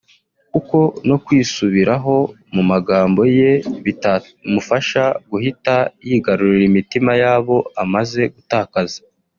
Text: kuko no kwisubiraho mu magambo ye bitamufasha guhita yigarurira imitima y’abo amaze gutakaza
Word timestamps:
kuko 0.51 0.77
no 1.07 1.17
kwisubiraho 1.23 2.15
mu 2.53 2.63
magambo 2.71 3.21
ye 3.37 3.51
bitamufasha 3.85 5.03
guhita 5.29 5.75
yigarurira 6.07 6.63
imitima 6.71 7.11
y’abo 7.21 7.57
amaze 7.83 8.21
gutakaza 8.35 8.99